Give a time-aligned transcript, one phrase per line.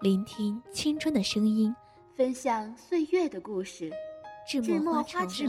[0.00, 1.76] 聆听青春的声音，
[2.16, 3.92] 分享岁月的故事。
[4.48, 5.46] 智墨花城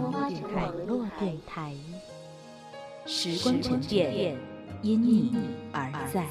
[0.00, 1.74] 网络电台，
[3.04, 4.34] 时光沉淀，
[4.80, 5.34] 因你
[5.72, 6.26] 而在。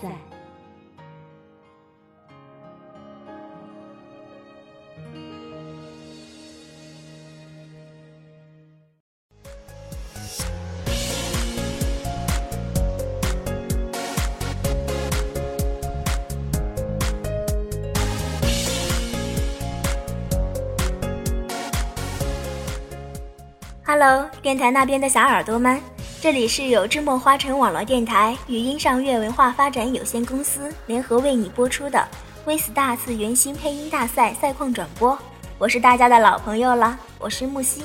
[24.01, 25.77] Hello，电台那边的小耳朵们，
[26.21, 31.99] 这里是由芝墨花城网络电台与音上悦文化发展有限公司联合为你播出的
[32.45, 35.19] 《微 star 次元新配音大赛》赛况转播，
[35.57, 37.83] 我是大家的老朋友了，我是木西。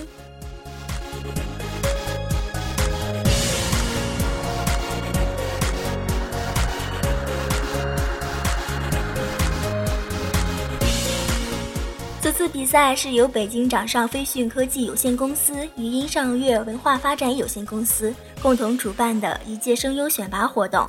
[12.45, 20.87] 次比赛是由北京掌上飞讯科技有限公司与音上月文化发展有限公司共同主办的一届声优选拔活动，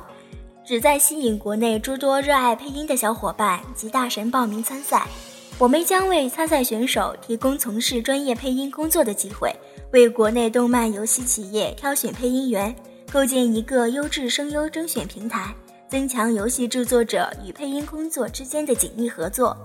[0.66, 5.06] 旨在吸引国内诸多热爱配音的小伙伴及大神报名参赛。
[5.56, 9.50] 我们将为参赛选手提供从事专业配音工作的机会，
[9.94, 12.76] 为国内动漫游戏企业挑选配音员，
[13.10, 15.54] 构建一个优质声优甄选平台，
[15.88, 19.56] 增强游戏制作者与配音工作之间的紧密合作。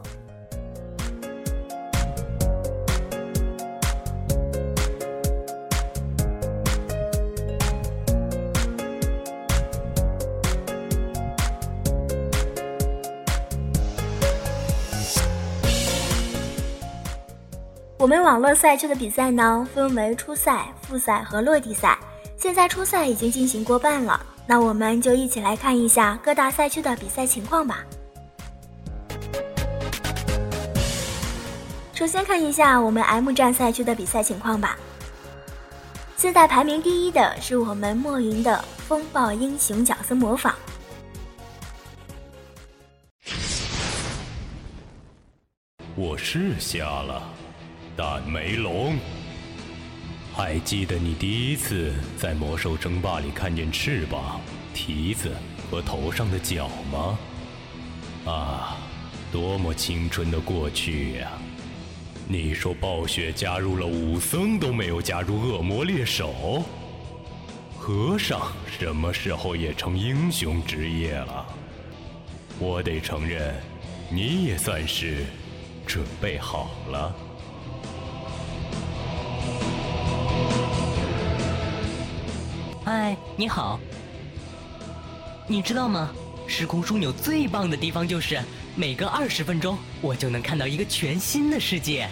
[18.11, 21.97] 我们网络赛区的比赛呢，分为初赛、复赛和落地赛。
[22.35, 27.85] 现在初赛已经进行过半了，那我们就一起来看一下各大赛区的比赛情况吧。
[31.93, 34.77] 首先看一下我们 M 站赛区的比赛情况吧。
[36.17, 40.53] 现在排名第一的是我们墨云的风暴英雄角色模仿。
[45.95, 47.23] 我是瞎了。
[48.03, 48.97] 但梅龙，
[50.33, 54.41] 还记得你第一次在魔兽争霸里看见翅膀、
[54.73, 55.31] 蹄子
[55.69, 57.19] 和头上的角吗？
[58.25, 58.77] 啊，
[59.31, 61.33] 多么青春的过去呀！
[62.27, 66.63] 你说暴雪加入了武僧都没有加入恶魔猎手，
[67.77, 71.45] 和尚什么时候也成英雄职业了？
[72.57, 73.53] 我得承认，
[74.09, 75.23] 你也算是
[75.85, 77.15] 准备好了。
[83.37, 83.79] 你好。
[85.47, 86.11] 你知道吗？
[86.47, 88.41] 时空枢纽最棒的地方就是
[88.75, 92.09] 每隔二十分钟，我就能看到一个全新的世界。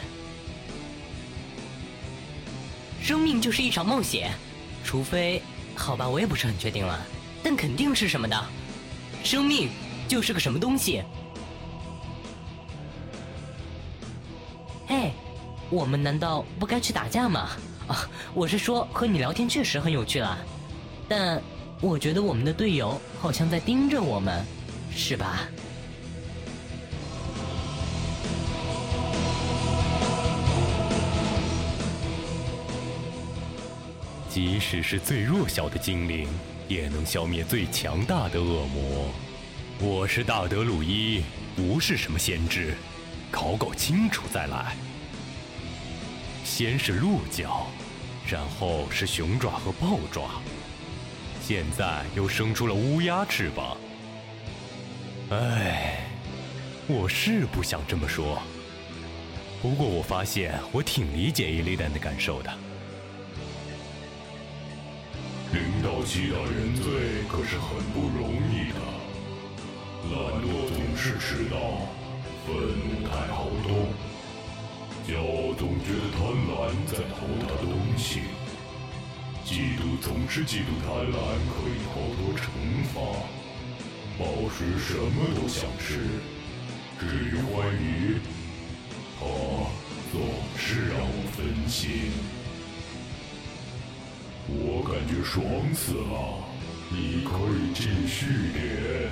[3.02, 4.32] 生命就是一场冒险，
[4.84, 5.42] 除非……
[5.76, 7.00] 好吧，我也不是很确定了，
[7.44, 8.46] 但肯定是什么的。
[9.24, 9.70] 生命
[10.08, 11.04] 就是个什么东西？
[14.88, 15.12] 嘿，
[15.70, 17.50] 我们难道不该去打架吗？
[17.88, 20.38] 啊，我是说和你聊天确实很有趣啦。
[21.10, 21.42] 但
[21.82, 24.46] 我觉得我们的队友好像在盯着我们，
[24.96, 25.42] 是吧？
[34.30, 36.28] 即使是最弱小的精灵，
[36.68, 39.10] 也能消灭最强大的恶魔。
[39.80, 41.24] 我是大德鲁伊，
[41.56, 42.76] 不是什么先知，
[43.32, 44.76] 搞搞清楚再来。
[46.46, 47.66] 先是鹿角，
[48.28, 50.42] 然后是熊爪和豹爪。
[51.50, 53.76] 现在又生出了乌鸦翅膀，
[55.32, 56.06] 哎，
[56.86, 58.40] 我是不想这么说，
[59.60, 62.54] 不过我发现我挺理解伊利丹的感受的。
[65.52, 68.78] 领导七大人罪可是很不容易的，
[70.14, 71.58] 懒惰总是迟到，
[72.46, 73.88] 愤怒太好动，
[75.08, 78.20] 骄傲总觉得贪婪在偷他东西。
[79.50, 81.16] 嫉妒总是嫉妒贪婪
[81.50, 82.46] 可以逃脱惩
[82.94, 83.02] 罚，
[84.20, 85.98] 宝石什么都想吃，
[87.00, 88.20] 至于欢愉，
[89.20, 89.26] 他
[90.12, 90.22] 总
[90.56, 92.12] 是让我分心。
[94.48, 95.42] 我感觉爽
[95.74, 96.46] 死了，
[96.92, 99.10] 你可以继续点。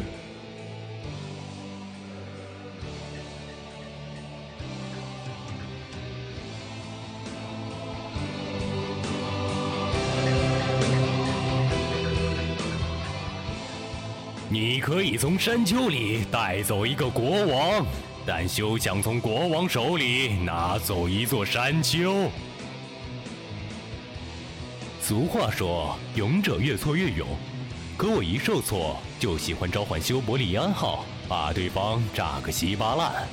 [14.50, 17.86] 你可以从山丘里带走一个国王，
[18.26, 22.30] 但休想从国王手里拿走一座山丘。
[25.02, 27.28] 俗话说：“勇者越挫越勇。”
[27.98, 33.28] 可我一受挫，就喜欢召唤修伯利安号，把对方炸个稀巴烂。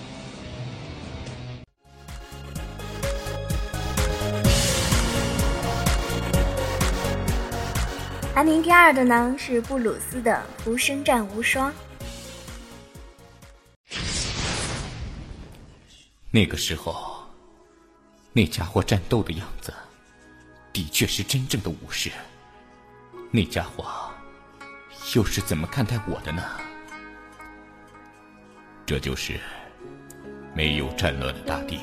[8.34, 11.70] 排名第二的呢是布鲁斯的《浮生战无双》。
[16.32, 17.24] 那个时候，
[18.32, 19.72] 那家伙战斗的样子，
[20.72, 22.10] 的确是真正的武士。
[23.30, 23.86] 那家伙
[25.14, 26.42] 又是怎么看待我的呢？
[28.84, 29.38] 这就是
[30.56, 31.78] 没有战乱的大地，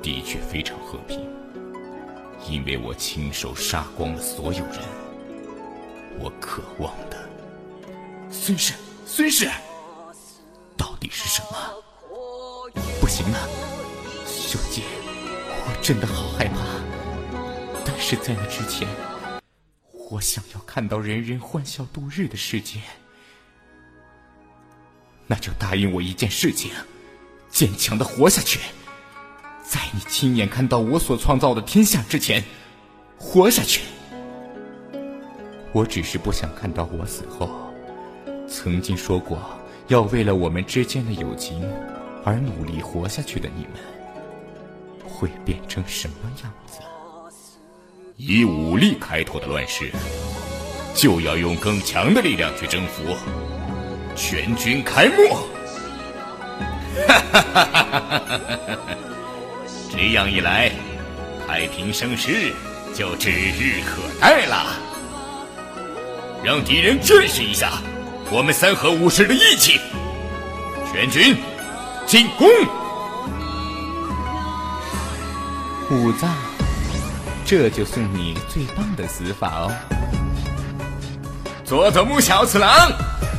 [0.00, 1.20] 的确非常和平。
[2.48, 4.80] 因为我亲手杀光了所有人，
[6.18, 7.28] 我渴望的
[8.30, 8.74] 孙氏，
[9.06, 9.50] 孙氏，
[10.76, 11.56] 到底是什么？
[13.00, 13.48] 不行了，
[14.26, 14.82] 兄弟，
[15.66, 16.58] 我真的好害怕。
[17.84, 18.86] 但是在那之前，
[20.10, 22.80] 我想要看到人人欢笑度日的世界。
[25.26, 26.70] 那就答应我一件事情，
[27.48, 28.60] 坚强的活下去。
[29.64, 32.44] 在你亲眼看到我所创造的天下之前，
[33.18, 33.80] 活下去。
[35.72, 37.50] 我只是不想看到我死后，
[38.46, 39.38] 曾经说过
[39.88, 41.66] 要为了我们之间的友情
[42.24, 43.72] 而努力活下去的你们，
[45.08, 46.78] 会变成什么样子？
[48.16, 49.90] 以武力开头的乱世，
[50.94, 53.02] 就要用更强的力量去征服。
[54.14, 55.34] 全军开幕！
[57.08, 58.86] 哈哈哈哈哈哈！
[59.96, 60.72] 这样一来，
[61.46, 62.52] 太平盛世
[62.92, 64.76] 就指日可待了。
[66.42, 67.74] 让敌人见识一下
[68.30, 69.80] 我们三河武士的义气！
[70.92, 71.36] 全军
[72.06, 72.48] 进攻！
[75.90, 76.34] 武藏，
[77.46, 79.72] 这就送你最棒的死法哦！
[81.64, 82.90] 佐佐木小次郎，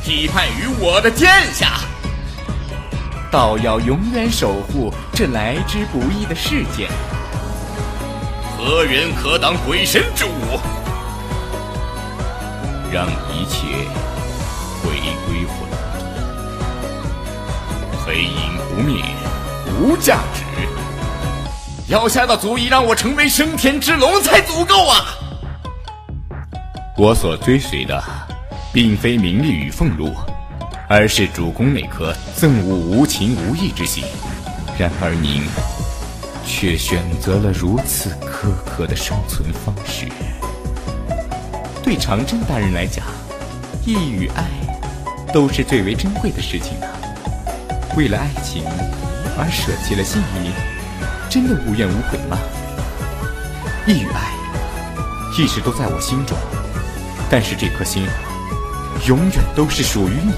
[0.02, 1.80] 批判于我的剑下！
[3.30, 6.88] 道要永远守护这来之不易的世界。
[8.56, 10.58] 何人可挡鬼神之舞？
[12.92, 13.66] 让一切
[14.82, 14.90] 回
[15.26, 15.68] 归混
[18.00, 19.04] 沌，黑影不灭，
[19.80, 20.42] 无价值。
[21.88, 25.04] 要下到足以让我成为升天之龙才足够啊！
[26.96, 28.02] 我所追随的，
[28.72, 30.14] 并非名利与俸禄。
[30.88, 34.04] 而是主公那颗憎恶无情无义之心，
[34.78, 35.42] 然而您
[36.44, 40.06] 却选择了如此苛刻的生存方式。
[41.82, 43.06] 对长征大人来讲，
[43.86, 44.44] 义与爱
[45.32, 46.92] 都是最为珍贵的事情啊！
[47.96, 48.62] 为了爱情
[49.38, 50.52] 而舍弃了性命，
[51.30, 52.36] 真的无怨无悔吗？
[53.86, 54.34] 义与爱
[55.38, 56.36] 一直都在我心中，
[57.30, 58.06] 但是这颗心
[59.08, 60.34] 永远都是属于你。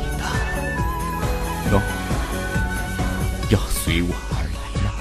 [3.88, 4.92] 随我而来吗？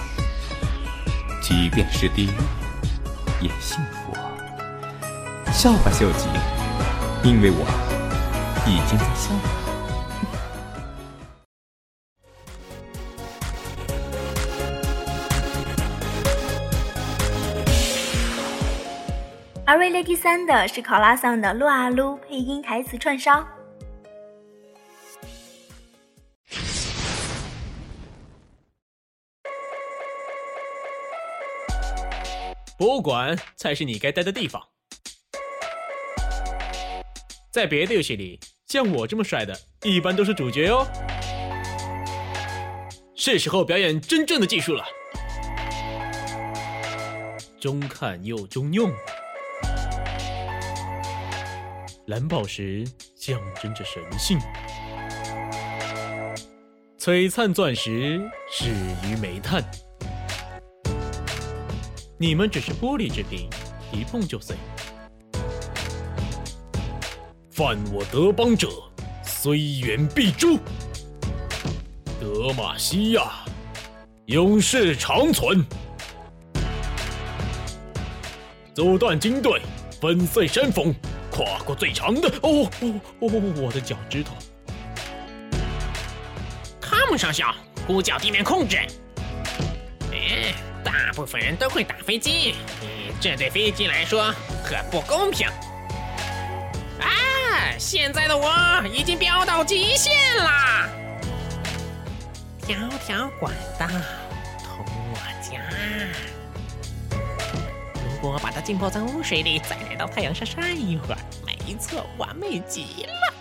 [1.41, 2.29] 即便是地狱，
[3.41, 4.15] 也幸福。
[5.51, 6.29] 笑吧，秀吉，
[7.21, 7.67] 因为我
[8.65, 9.41] 已经在笑了。
[19.65, 23.45] 而位列第三的是考拉桑的《撸啊撸》配音台词串烧。
[32.77, 34.61] 博物馆才是你该待的地方。
[37.51, 40.85] 在别的游戏里，像我这么帅的，一般都是主角哦。
[43.15, 44.85] 是时候表演真正的技术了。
[47.59, 48.91] 中看又中用，
[52.05, 54.37] 蓝宝石象征着神性，
[56.99, 58.69] 璀璨钻石始
[59.03, 59.63] 于煤炭。
[62.19, 63.47] 你们只是玻璃制品，
[63.91, 64.55] 一碰就碎。
[67.51, 68.67] 犯我德邦者，
[69.23, 70.57] 虽远必诛。
[72.19, 73.45] 德玛西亚，
[74.25, 75.63] 永世长存。
[78.73, 79.61] 阻断军队，
[80.01, 80.91] 粉碎山峰，
[81.29, 82.27] 跨过最长的……
[82.41, 83.53] 哦哦哦！
[83.61, 84.33] 我的脚趾头。
[86.81, 87.53] 汤姆上校，
[87.85, 88.79] 呼叫地面控制。
[91.17, 92.87] 部分人都会打飞机，嗯，
[93.19, 94.31] 这对飞机来说
[94.63, 95.47] 很不公平。
[96.99, 98.53] 啊，现在的我
[98.93, 100.87] 已经飙到极限啦！
[102.61, 103.87] 条条管道
[104.63, 105.59] 通我家。
[108.03, 113.33] 如果把它浸泡在污水里，再来到太阳下晒一会儿，没错，完美极了。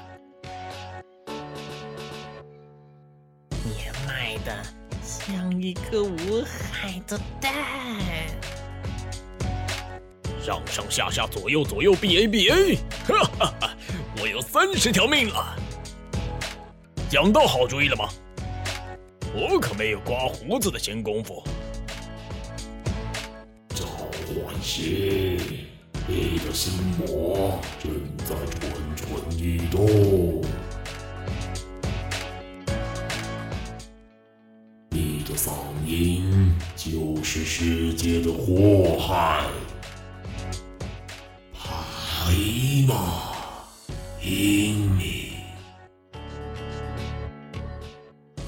[3.66, 4.64] 年迈的
[5.26, 7.52] 像一颗无害的蛋。
[10.40, 12.76] 上上下下左右左右 B A B A，
[13.08, 13.70] 哈哈哈！
[14.20, 15.56] 我有三十条命了。
[17.10, 18.08] 想到好主意了吗？
[19.34, 21.42] 我可没有刮胡子的闲工夫。
[23.70, 23.84] 召
[24.44, 25.36] 唤师，
[26.06, 30.40] 你的心魔正在蠢蠢欲动，
[35.86, 39.46] 的嗓音就是世界的祸害。
[41.54, 42.32] 拍
[42.88, 43.32] 马，
[44.20, 45.34] 英明。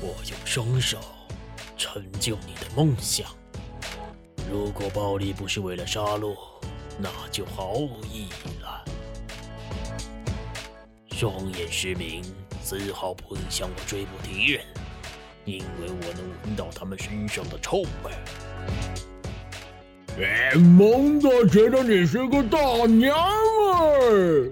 [0.00, 0.98] 我用双手
[1.76, 3.26] 成就你的梦想。
[4.50, 6.36] 如果暴力不是为了杀戮，
[6.98, 8.84] 那就毫无意义了。
[11.12, 12.22] 双眼失明
[12.62, 14.64] 丝毫不影响我追捕敌人，
[15.48, 18.12] 因为我能闻到他们身上的臭味。
[20.22, 24.50] 哎，蒙子觉得你是个大娘儿。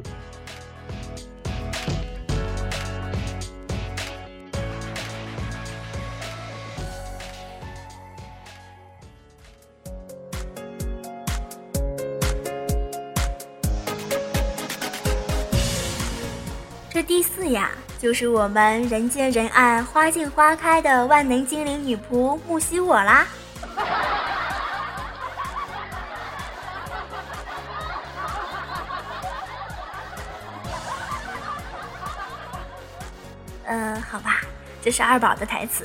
[18.06, 23.26] 就是我们人见人爱、花见花开的万能精灵女仆木西我啦。
[33.66, 34.42] 嗯，好吧，
[34.80, 35.84] 这是二宝的台词。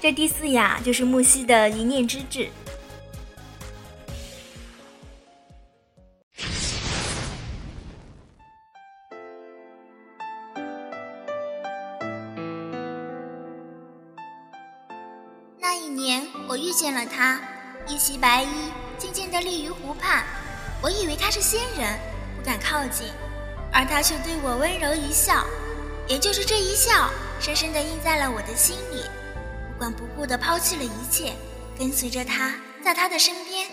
[0.00, 2.48] 这第四呀，就是木西的一念之志。
[16.58, 17.40] 遇见了他，
[17.86, 18.48] 一袭白衣，
[18.98, 20.24] 静静地立于湖畔。
[20.82, 21.98] 我以为他是仙人，
[22.36, 23.06] 不敢靠近，
[23.72, 25.44] 而他却对我温柔一笑。
[26.08, 29.02] 也就是这一笑，深深地印在了我的心里，
[29.72, 31.34] 不管不顾地抛弃了一切，
[31.78, 33.66] 跟随着他，在他的身边。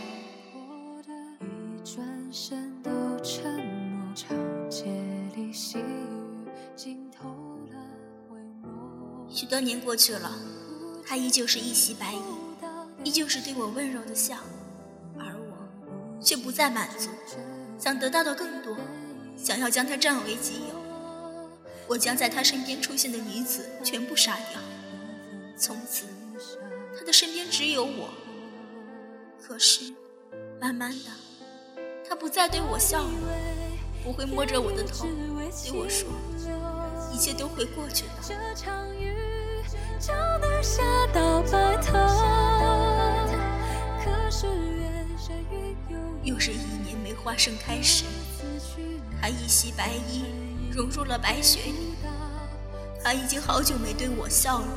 [9.30, 10.32] 许多年过去了，
[11.06, 12.22] 他依旧是一袭白衣，
[13.06, 14.36] 依旧是对我温柔的笑，
[15.20, 17.10] 而我却不再满足，
[17.78, 18.76] 想得到的更多，
[19.38, 20.76] 想要将他占为己有。
[21.88, 24.60] 我将在他身边出现的女子全部杀掉，
[25.56, 26.06] 从此
[26.98, 28.10] 他的身边只有我。
[29.40, 29.94] 可是，
[30.60, 31.12] 慢慢的，
[32.10, 33.12] 他不再对我笑了，
[34.04, 35.06] 不会摸着我的头
[35.64, 36.10] 对我说
[37.14, 38.14] ：“一切都会过去的。”
[39.98, 40.84] 就能下
[41.14, 41.94] 到白头
[46.26, 48.04] 又是一年梅花盛开时，
[49.22, 50.26] 他一袭白衣
[50.72, 51.94] 融入了白雪里。
[53.04, 54.68] 他已经好久没对我笑了，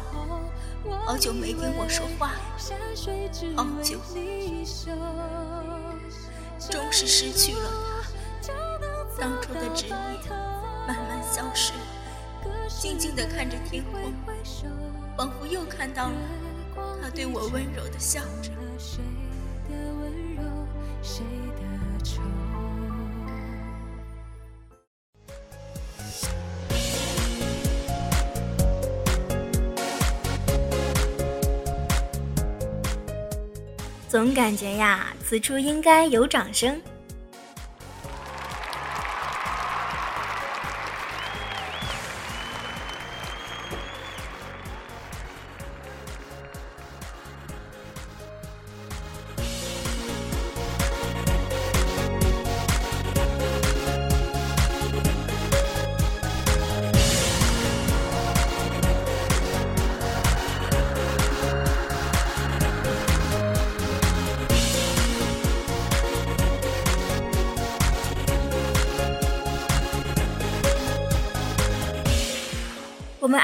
[1.07, 2.41] 好久没跟我说话了，
[3.57, 3.99] 好久。
[6.71, 7.71] 终是失去了
[8.47, 8.53] 他，
[9.19, 9.97] 当初的执念
[10.87, 11.73] 慢慢消失，
[12.69, 14.13] 静静地看着天空，
[15.17, 16.15] 仿佛又看到了
[17.01, 18.51] 他对我温柔的笑着。
[21.09, 21.25] 谁
[21.57, 22.21] 的愁
[34.07, 36.79] 总感觉呀，此处应该有掌声。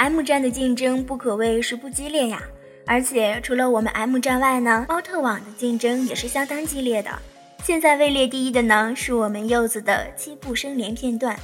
[0.05, 2.43] M 站的竞争不可谓是不激烈呀。
[2.87, 7.11] 而且除了我们 M 站外呢，猫特网的竞争也是相当激烈的。
[7.63, 11.35] 现在位列第一的呢，是我们柚子的七步生莲片段。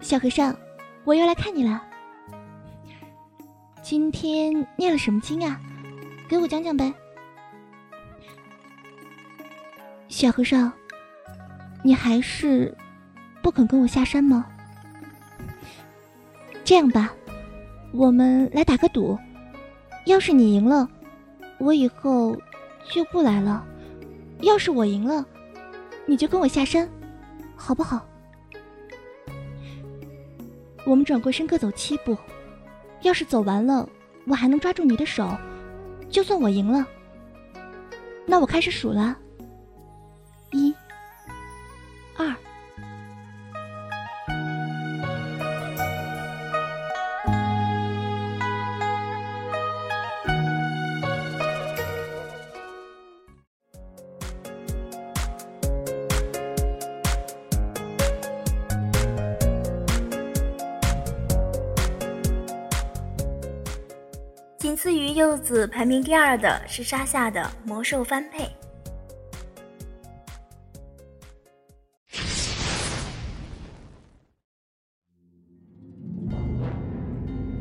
[0.00, 0.56] 小和尚，
[1.04, 1.89] 我又来看你了。
[3.90, 5.60] 今天念了什么经啊？
[6.28, 6.94] 给我讲讲呗。
[10.08, 10.72] 小和尚，
[11.82, 12.72] 你还是
[13.42, 14.46] 不肯跟我下山吗？
[16.62, 17.12] 这样吧，
[17.92, 19.18] 我们来打个赌，
[20.06, 20.88] 要是你赢了，
[21.58, 22.40] 我以后
[22.92, 23.60] 就不来了；
[24.42, 25.26] 要是我赢了，
[26.06, 26.88] 你就跟我下山，
[27.56, 28.06] 好不好？
[30.86, 32.16] 我们转过身各走七步，
[33.02, 33.88] 要是走完了，
[34.26, 35.28] 我还能抓住你的手，
[36.08, 36.86] 就算我赢了。
[38.26, 39.16] 那我开始数了，
[40.52, 40.74] 一、
[65.36, 68.48] 次于柚子排名第二的是沙夏的魔兽翻配。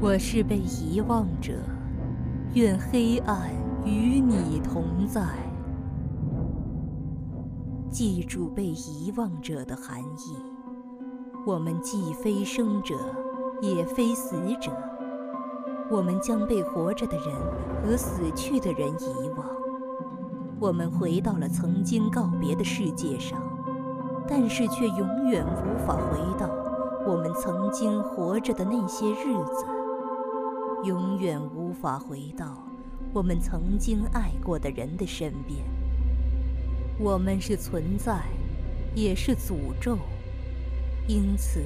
[0.02, 1.54] 我是被遗忘者，
[2.54, 3.52] 愿黑暗
[3.86, 5.22] 与你同在。
[7.92, 10.36] 记住被遗忘者的含义，
[11.46, 12.96] 我们既非生者，
[13.62, 14.72] 也非死者。
[15.92, 17.36] 我们将被活着的人
[17.84, 19.46] 和死去的人遗忘。
[20.60, 23.42] 我们回到了曾经告别的世界上，
[24.28, 26.48] 但是却永远无法回到
[27.08, 29.66] 我们曾经活着的那些日子，
[30.84, 32.64] 永远无法回到
[33.14, 35.60] 我们曾经爱过的人的身边。
[37.00, 38.22] 我们是存在，
[38.94, 39.98] 也是诅咒，
[41.08, 41.62] 因此，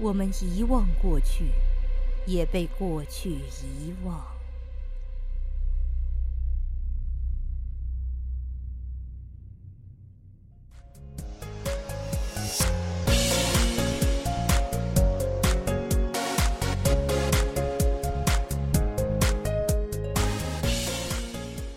[0.00, 1.46] 我们遗忘过去。
[2.26, 4.22] 也被过去遗忘。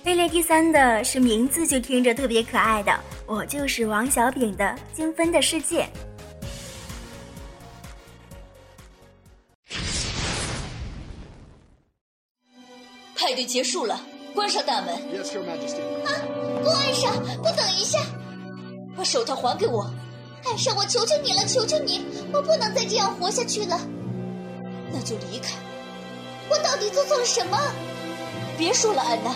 [0.05, 4.63] 位列第三的是名字就听着特别可爱的，我就是王小饼的
[4.95, 5.81] 《精分的世界》。
[13.35, 13.99] 派对结束了，
[14.33, 14.95] 关上大门。
[14.95, 14.97] 啊！
[16.63, 17.13] 关上！
[17.43, 17.99] 不等一下，
[18.95, 19.91] 把手套还给我。
[20.45, 23.77] 艾莎，我求求你了，求求你，我不能再这样活下去了。
[24.89, 25.53] 那就离开。
[26.49, 27.59] 我到底做错了什么？
[28.57, 29.35] 别说了，安娜。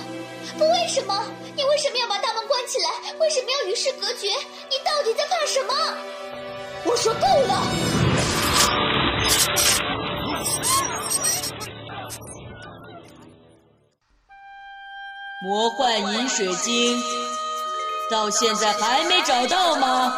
[0.57, 1.25] 不，为什么？
[1.57, 2.89] 你为什么要把大门关起来？
[3.19, 4.29] 为什么要与世隔绝？
[4.29, 5.73] 你到底在怕什么？
[6.85, 7.67] 我说够了。
[15.41, 17.01] 魔幻饮水晶，
[18.11, 20.13] 到现在还没找到吗？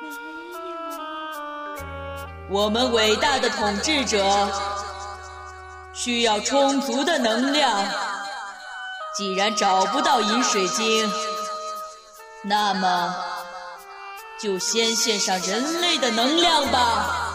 [0.00, 0.76] 没有。
[2.50, 4.50] 我们伟大的统治者
[5.92, 7.80] 需要充足的能量。
[9.16, 11.08] 既然找不到饮水晶，
[12.42, 13.14] 那么
[14.40, 17.25] 就先献上人类的能量吧。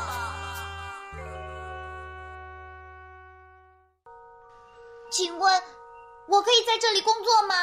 [6.31, 7.55] 我可以在这里工作吗？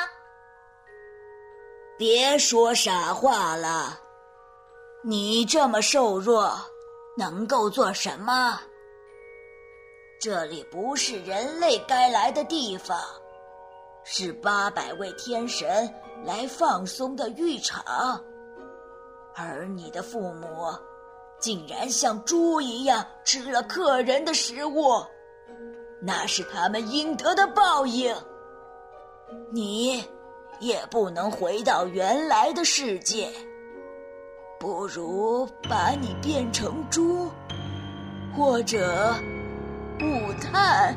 [1.96, 3.98] 别说傻话了，
[5.02, 6.52] 你这么瘦弱，
[7.16, 8.60] 能够做什么？
[10.20, 13.00] 这里不是人类该来的地方，
[14.04, 15.90] 是八百位天神
[16.22, 18.22] 来放松的浴场，
[19.34, 20.68] 而你的父母
[21.40, 25.02] 竟然像猪一样吃了客人的食物。
[26.02, 28.14] 那是他们应得的报应。
[29.50, 30.04] 你
[30.60, 33.30] 也不能回到原来的世界。
[34.58, 37.30] 不如把你变成猪，
[38.36, 39.14] 或者
[39.98, 40.96] 木炭。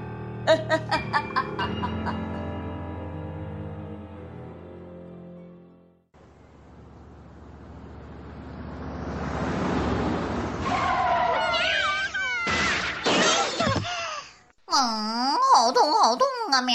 [14.74, 16.62] 嗯，好痛，好痛啊！
[16.62, 16.74] 喵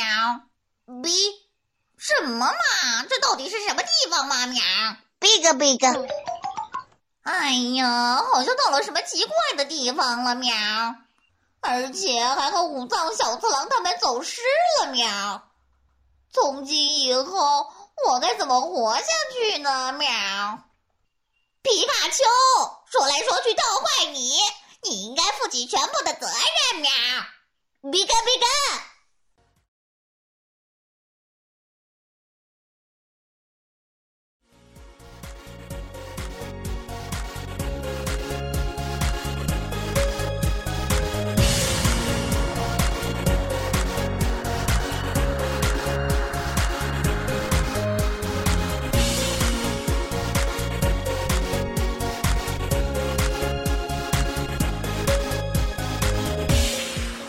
[1.02, 1.10] ，B。
[2.06, 3.04] 什么嘛？
[3.10, 4.46] 这到底是什么地方嘛？
[4.46, 4.62] 喵。
[5.18, 5.84] Big Big。
[7.24, 10.54] 哎呀，好像到了什么奇怪的地方了，喵。
[11.62, 14.40] 而且还和五藏小次郎他们走失
[14.78, 15.42] 了，喵。
[16.32, 17.72] 从今以后，
[18.06, 20.06] 我该怎么活下去呢，喵？
[21.62, 22.22] 皮卡丘，
[22.88, 24.38] 说来说去都怪你，
[24.82, 26.90] 你应该负起全部的责任，喵。
[27.90, 28.44] Big Big。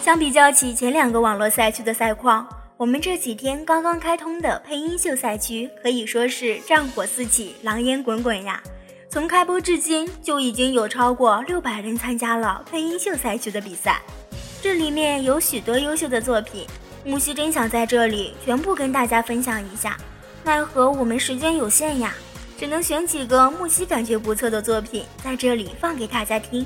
[0.07, 8.63] 相比较起前两个网络赛区的赛况，我们这几天刚刚开通的配音秀赛区可以说是战火四起，狼烟滚滚呀！
[9.09, 14.01] 从开播至今，就已经有超过六百人参加了配音秀赛区的比赛，
[14.61, 16.65] 这里面有许多优秀的作品，
[17.03, 19.97] 木西真想在这里全部跟大家分享一下，
[20.41, 22.15] 奈何我们时间有限呀，
[22.57, 26.65] 只能选几个木西感觉不错的作品在这里放给大家听。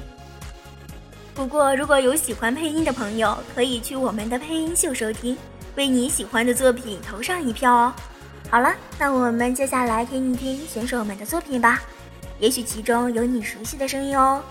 [1.34, 5.36] 不过，如果有喜欢配音的朋友，可以去我们的配音秀收听，
[5.76, 7.94] 为你喜欢的作品投上一票哦。
[8.50, 11.82] 好了，那我们接下来听一听选手们的作品吧，
[12.38, 14.44] 也许其中有你熟悉的声音哦。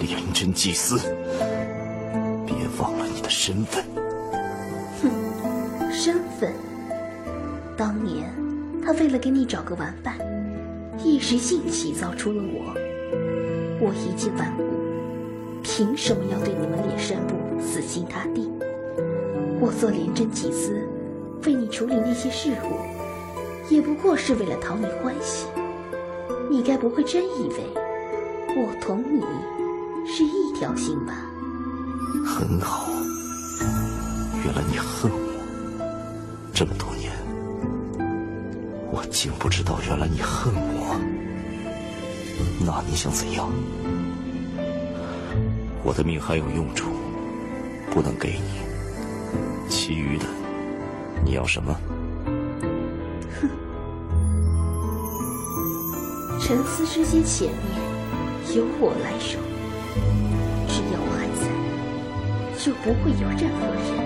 [0.00, 0.98] 廉贞祭司，
[2.46, 3.84] 别忘了你的身份。
[5.02, 6.52] 哼，身份。
[7.76, 8.32] 当年，
[8.82, 10.16] 他为了给你找个玩伴，
[11.04, 12.74] 一时兴起造出了我。
[13.78, 14.64] 我一介顽固，
[15.62, 18.50] 凭什么要对你们脸山部死心塌地？
[19.60, 20.88] 我做廉贞祭司，
[21.44, 22.78] 为你处理那些事务，
[23.68, 25.46] 也不过是为了讨你欢喜。
[26.50, 27.56] 你该不会真以为
[28.56, 29.22] 我同你
[30.10, 31.12] 是一条心吧？
[32.24, 32.88] 很好，
[34.42, 35.18] 原来你恨我
[36.54, 36.95] 这么多年。
[39.10, 40.98] 竟不知道，原来你恨我。
[42.60, 43.50] 那你想怎样？
[45.82, 46.90] 我的命还有用处，
[47.90, 48.60] 不能给你。
[49.68, 50.26] 其余的，
[51.24, 51.74] 你要什么？
[53.40, 53.48] 哼！
[56.40, 57.58] 沉思之间，前面
[58.56, 59.38] 由我来守。
[60.68, 61.48] 只要我还在，
[62.62, 64.05] 就不会有任何人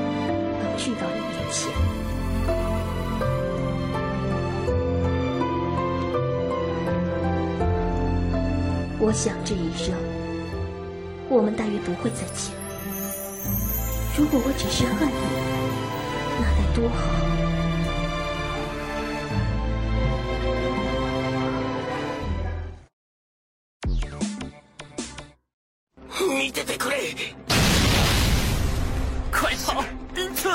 [9.11, 9.93] 我想这一生，
[11.29, 12.55] 我们大约不会再见。
[14.17, 15.15] 如果我只是恨你，
[16.39, 16.97] 那该多好！
[26.33, 26.97] 你得得快，
[29.33, 30.49] 快跑，丁次！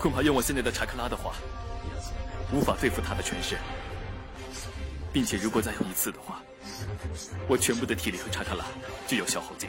[0.00, 1.34] 恐怕用我现在的查克拉的话，
[2.54, 3.58] 无法对付他的全身，
[5.12, 6.40] 并且如果再有一次的话，
[7.46, 8.64] 我全部的体力和查克拉
[9.06, 9.68] 就要消耗尽，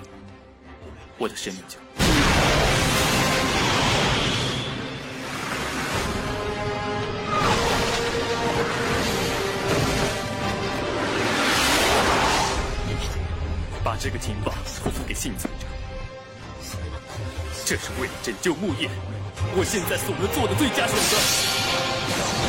[1.17, 1.77] 我的生命就……
[13.83, 15.65] 把这个情报托付给幸存者，
[17.71, 18.89] 这是为了拯救木叶。
[19.55, 22.40] 我现在所能做的最佳选择。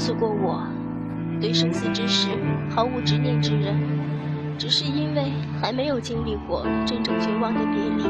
[0.00, 0.66] 诉过我，
[1.42, 2.30] 对生死之事
[2.70, 3.76] 毫无执念之人，
[4.56, 8.04] 只是因为还没有经历过真正绝望的别离，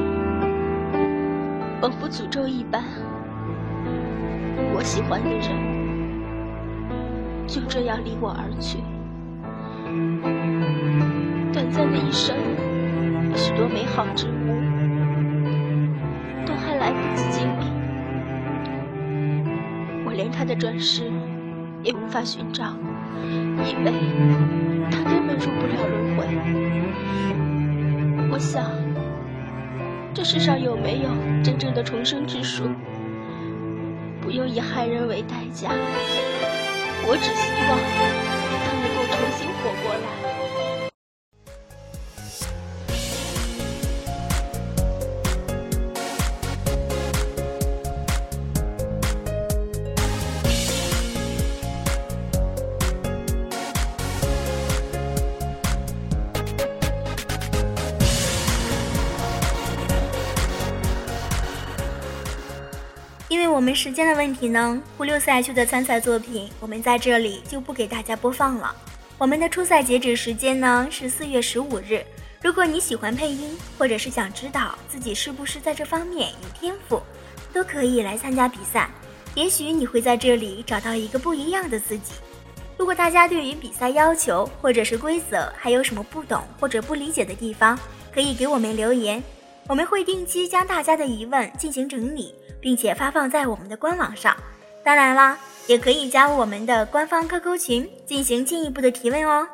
[1.80, 2.84] 仿佛诅咒一般。
[4.72, 5.48] 我喜欢的人
[7.44, 8.78] 就这样离我而去，
[11.52, 12.36] 短暂的一生，
[13.34, 14.46] 许多美好之物，
[16.46, 17.64] 都还来不及经历。
[20.06, 21.10] 我连他的转世
[21.82, 22.74] 也无法寻找，
[23.64, 23.92] 因为
[24.90, 26.26] 他根本入不了轮回。
[28.30, 28.70] 我想，
[30.14, 31.10] 这世上有没有
[31.42, 32.70] 真正的重生之术？
[34.20, 35.70] 不用以害人为代价，
[37.06, 37.78] 我只希望
[38.64, 40.29] 他能够重新活过来。
[63.80, 68.76] 时间的问题呢，湖六赛区的参赛作品我们在这里就不给大家播放了。
[69.16, 72.04] 我们的初赛截止时间呢是四月十五日。
[72.42, 77.00] 如果你喜欢配音，或者是想知道自己是不是在这方面有天赋，
[77.54, 78.90] 都可以来参加比赛。
[79.34, 82.12] 也许你会在这里找到一个不一样的自己。
[82.76, 87.78] 如果大家对于比赛要求或者是规则还有什么不懂或者不理解的地方，
[88.12, 89.22] 可以给我们留言，
[89.68, 92.34] 我们会定期将大家的疑问进行整理。
[92.60, 94.36] 并且发放在我们的官网上，
[94.84, 99.48] 当然啦，也可以加入我们的官方 QQ 群进行进一步的提问哦。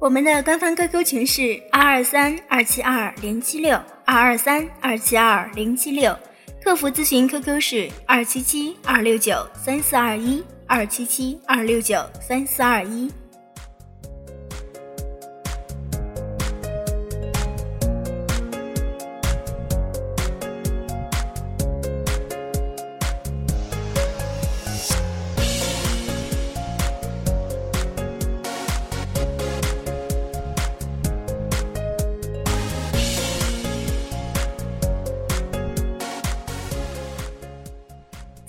[0.00, 6.14] 我们的官方 QQ 群是二二三二七二零七六二二三二七二零七六，
[6.62, 13.10] 客服咨询 QQ 是二七七二六九三四二一二七七二六九三四二一。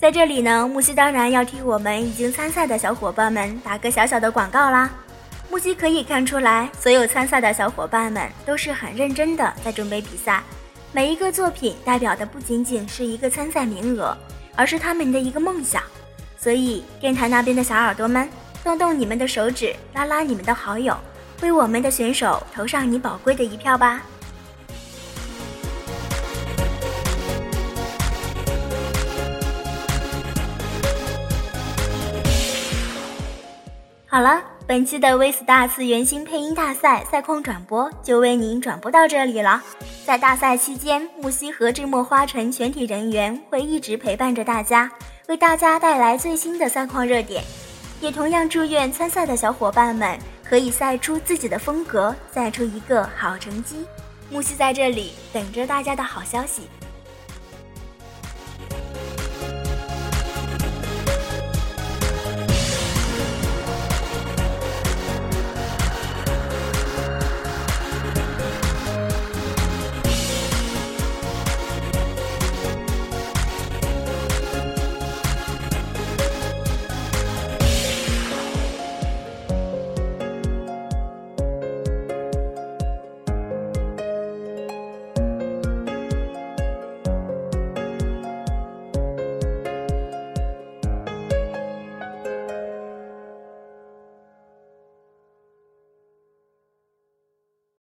[0.06, 4.88] 在这里呢，木西当然要替我们已经参赛的小伙伴们打个小小的广告啦。
[5.50, 10.44] 木西可以看出来，所有参赛的小伙伴们都是很认真的在准备比赛，
[10.92, 14.16] 每一个作品代表的不仅仅是一个参赛名额，
[14.54, 15.82] 而是他们的一个梦想。
[16.38, 18.28] 所以，电台那边的小耳朵们，
[18.62, 20.96] 动动你们的手指，拉拉你们的好友，
[21.42, 24.02] 为我们的选手投上你宝贵的一票吧。
[34.16, 39.62] 好了，本期的 V 大次元新配音大赛赛况转播就为您转播到这里了。
[40.06, 44.90] 在大赛期间，木西和智墨花城全体人员会一直陪伴着大家，
[45.28, 47.44] 为大家带来最新的赛况热点。
[48.00, 53.84] 也同样祝愿参赛的小伙伴们可以赛出自己的风格，赛出一个好成绩。
[54.30, 56.62] 木西在这里等着大家的好消息。